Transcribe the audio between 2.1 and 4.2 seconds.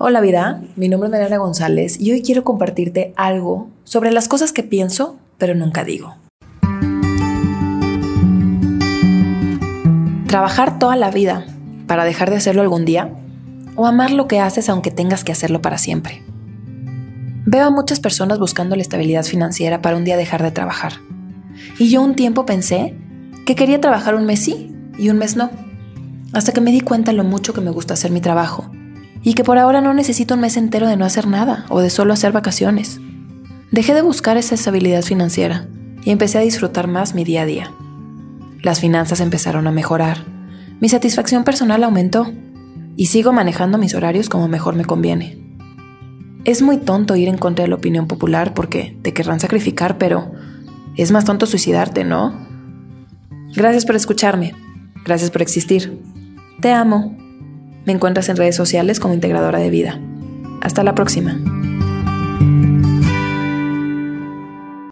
hoy quiero compartirte algo sobre